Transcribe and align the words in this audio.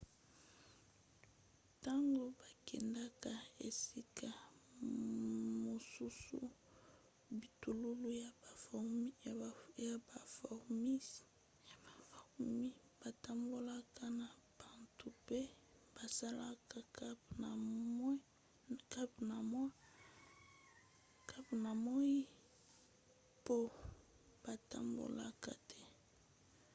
ntango 1.77 2.23
bakendaka 2.39 3.33
esika 3.67 4.29
mosusu 5.65 6.39
bitululu 7.39 8.09
ya 9.87 9.97
bafourmis 10.07 11.07
batambolaka 13.01 14.03
na 14.19 14.27
butu 14.57 15.07
mpe 15.21 15.41
basalaka 15.95 16.77
camp 21.37 21.59
na 21.63 21.71
moi 21.85 22.19
mpo 23.39 23.57
batambola 24.43 25.27
te 25.69 25.81